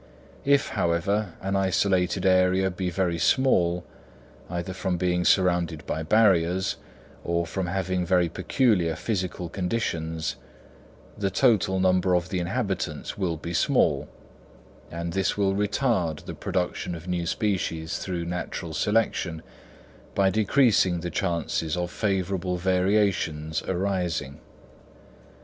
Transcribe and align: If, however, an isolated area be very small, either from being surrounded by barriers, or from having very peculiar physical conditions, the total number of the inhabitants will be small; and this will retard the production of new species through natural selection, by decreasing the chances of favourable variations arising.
If, 0.45 0.69
however, 0.69 1.35
an 1.41 1.55
isolated 1.55 2.25
area 2.25 2.71
be 2.71 2.89
very 2.89 3.19
small, 3.19 3.85
either 4.49 4.73
from 4.73 4.97
being 4.97 5.23
surrounded 5.23 5.85
by 5.85 6.01
barriers, 6.01 6.77
or 7.23 7.45
from 7.45 7.67
having 7.67 8.03
very 8.03 8.27
peculiar 8.27 8.95
physical 8.95 9.47
conditions, 9.47 10.37
the 11.15 11.29
total 11.29 11.79
number 11.79 12.15
of 12.15 12.29
the 12.29 12.39
inhabitants 12.39 13.15
will 13.15 13.37
be 13.37 13.53
small; 13.53 14.09
and 14.89 15.13
this 15.13 15.37
will 15.37 15.53
retard 15.53 16.25
the 16.25 16.33
production 16.33 16.95
of 16.95 17.07
new 17.07 17.27
species 17.27 17.99
through 17.99 18.25
natural 18.25 18.73
selection, 18.73 19.43
by 20.15 20.31
decreasing 20.31 21.01
the 21.01 21.11
chances 21.11 21.77
of 21.77 21.91
favourable 21.91 22.57
variations 22.57 23.61
arising. 23.67 24.39